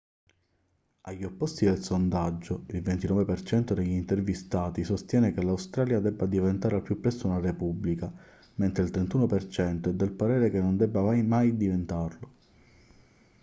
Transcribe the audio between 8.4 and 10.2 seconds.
mentre il 31% è del